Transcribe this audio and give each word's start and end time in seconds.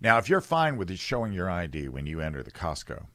Now, 0.00 0.18
if 0.18 0.28
you're 0.28 0.40
fine 0.40 0.76
with 0.76 0.96
showing 0.98 1.32
your 1.32 1.50
ID 1.50 1.88
when 1.88 2.06
you 2.06 2.20
enter 2.20 2.42
the 2.42 2.50
Costco, 2.50 3.06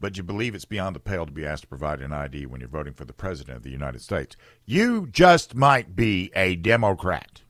but 0.00 0.16
you 0.16 0.22
believe 0.22 0.54
it's 0.54 0.64
beyond 0.64 0.94
the 0.94 1.00
pale 1.00 1.26
to 1.26 1.32
be 1.32 1.44
asked 1.44 1.62
to 1.62 1.68
provide 1.68 2.00
an 2.00 2.12
ID 2.12 2.46
when 2.46 2.60
you're 2.60 2.68
voting 2.68 2.94
for 2.94 3.04
the 3.04 3.12
President 3.12 3.56
of 3.56 3.62
the 3.64 3.70
United 3.70 4.00
States, 4.00 4.36
you 4.64 5.08
just 5.08 5.56
might 5.56 5.96
be 5.96 6.30
a 6.36 6.54
Democrat. 6.54 7.42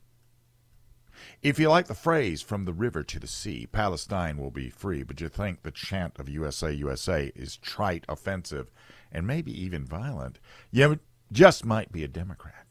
If 1.41 1.59
you 1.59 1.69
like 1.69 1.87
the 1.87 1.93
phrase 1.93 2.41
from 2.41 2.65
the 2.65 2.73
river 2.73 3.03
to 3.03 3.19
the 3.19 3.27
sea, 3.27 3.67
Palestine 3.71 4.37
will 4.37 4.51
be 4.51 4.69
free, 4.69 5.03
but 5.03 5.21
you 5.21 5.29
think 5.29 5.61
the 5.61 5.71
chant 5.71 6.19
of 6.19 6.27
USA, 6.27 6.71
USA 6.71 7.31
is 7.35 7.57
trite, 7.57 8.05
offensive, 8.09 8.71
and 9.11 9.27
maybe 9.27 9.51
even 9.51 9.85
violent, 9.85 10.39
you 10.71 10.99
just 11.31 11.63
might 11.63 11.91
be 11.91 12.03
a 12.03 12.07
Democrat. 12.07 12.68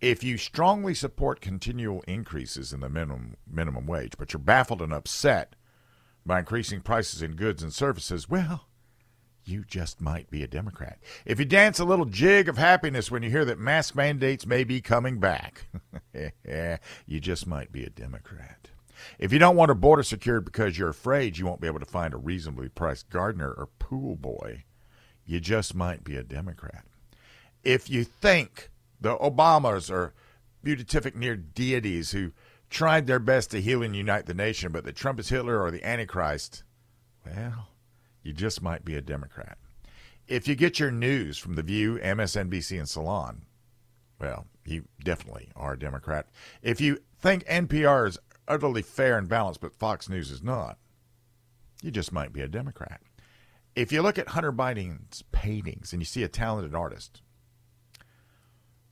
If 0.00 0.22
you 0.22 0.36
strongly 0.36 0.94
support 0.94 1.40
continual 1.40 2.02
increases 2.06 2.72
in 2.72 2.80
the 2.80 2.88
minimum 2.88 3.36
minimum 3.50 3.86
wage, 3.86 4.14
but 4.18 4.32
you're 4.32 4.40
baffled 4.40 4.82
and 4.82 4.92
upset 4.92 5.56
by 6.26 6.40
increasing 6.40 6.80
prices 6.80 7.22
in 7.22 7.36
goods 7.36 7.62
and 7.62 7.72
services, 7.72 8.28
well, 8.28 8.66
you 9.46 9.64
just 9.66 10.00
might 10.00 10.30
be 10.30 10.42
a 10.42 10.48
Democrat. 10.48 10.98
If 11.24 11.38
you 11.38 11.44
dance 11.44 11.78
a 11.78 11.84
little 11.84 12.06
jig 12.06 12.48
of 12.48 12.56
happiness 12.56 13.10
when 13.10 13.22
you 13.22 13.30
hear 13.30 13.44
that 13.44 13.58
mask 13.58 13.94
mandates 13.94 14.46
may 14.46 14.64
be 14.64 14.80
coming 14.80 15.18
back, 15.18 15.66
you 17.06 17.20
just 17.20 17.46
might 17.46 17.70
be 17.72 17.84
a 17.84 17.90
Democrat. 17.90 18.70
If 19.18 19.32
you 19.32 19.38
don't 19.38 19.56
want 19.56 19.70
a 19.70 19.74
border 19.74 20.02
secured 20.02 20.44
because 20.44 20.78
you're 20.78 20.88
afraid 20.88 21.36
you 21.36 21.46
won't 21.46 21.60
be 21.60 21.66
able 21.66 21.80
to 21.80 21.84
find 21.84 22.14
a 22.14 22.18
reasonably 22.18 22.68
priced 22.68 23.10
gardener 23.10 23.50
or 23.50 23.68
pool 23.78 24.16
boy, 24.16 24.64
you 25.26 25.40
just 25.40 25.74
might 25.74 26.04
be 26.04 26.16
a 26.16 26.22
Democrat. 26.22 26.84
If 27.62 27.90
you 27.90 28.04
think 28.04 28.70
the 29.04 29.18
Obamas 29.18 29.90
are 29.90 30.14
beatific 30.62 31.14
near 31.14 31.36
deities 31.36 32.12
who 32.12 32.32
tried 32.70 33.06
their 33.06 33.18
best 33.18 33.50
to 33.50 33.60
heal 33.60 33.82
and 33.82 33.94
unite 33.94 34.24
the 34.24 34.32
nation, 34.32 34.72
but 34.72 34.84
the 34.84 34.94
Trump 34.94 35.20
is 35.20 35.28
Hitler 35.28 35.60
or 35.60 35.70
the 35.70 35.84
Antichrist, 35.84 36.64
well, 37.26 37.68
you 38.22 38.32
just 38.32 38.62
might 38.62 38.82
be 38.82 38.96
a 38.96 39.02
Democrat. 39.02 39.58
If 40.26 40.48
you 40.48 40.54
get 40.54 40.80
your 40.80 40.90
news 40.90 41.36
from 41.36 41.54
The 41.54 41.62
View, 41.62 41.98
MSNBC, 41.98 42.78
and 42.78 42.88
Salon, 42.88 43.42
well, 44.18 44.46
you 44.64 44.84
definitely 45.04 45.52
are 45.54 45.74
a 45.74 45.78
Democrat. 45.78 46.26
If 46.62 46.80
you 46.80 46.98
think 47.20 47.44
NPR 47.44 48.08
is 48.08 48.18
utterly 48.48 48.80
fair 48.80 49.18
and 49.18 49.28
balanced, 49.28 49.60
but 49.60 49.74
Fox 49.74 50.08
News 50.08 50.30
is 50.30 50.42
not, 50.42 50.78
you 51.82 51.90
just 51.90 52.10
might 52.10 52.32
be 52.32 52.40
a 52.40 52.48
Democrat. 52.48 53.02
If 53.76 53.92
you 53.92 54.00
look 54.00 54.18
at 54.18 54.28
Hunter 54.28 54.52
Biden's 54.52 55.24
paintings 55.30 55.92
and 55.92 56.00
you 56.00 56.06
see 56.06 56.22
a 56.22 56.28
talented 56.28 56.74
artist, 56.74 57.20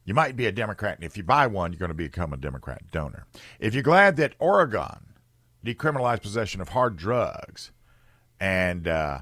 you 0.05 0.14
might 0.14 0.36
be 0.36 0.47
a 0.47 0.53
Democrat. 0.53 0.97
And 0.97 1.05
if 1.05 1.17
you 1.17 1.22
buy 1.22 1.47
one, 1.47 1.72
you're 1.72 1.78
going 1.78 1.89
to 1.91 1.95
become 1.95 2.33
a 2.33 2.36
Democrat 2.36 2.91
donor. 2.91 3.27
If 3.58 3.75
you're 3.75 3.83
glad 3.83 4.17
that 4.17 4.34
Oregon 4.39 5.14
decriminalized 5.64 6.22
possession 6.22 6.61
of 6.61 6.70
hard 6.70 6.97
drugs, 6.97 7.70
and 8.41 8.89
uh, 8.89 9.20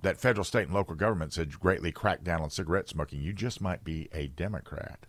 that 0.00 0.18
federal, 0.18 0.44
state, 0.44 0.66
and 0.66 0.74
local 0.74 0.94
governments 0.94 1.36
had 1.36 1.58
greatly 1.60 1.92
cracked 1.92 2.24
down 2.24 2.40
on 2.40 2.50
cigarette 2.50 2.88
smoking, 2.88 3.20
you 3.20 3.32
just 3.32 3.60
might 3.60 3.84
be 3.84 4.08
a 4.12 4.28
Democrat. 4.28 5.06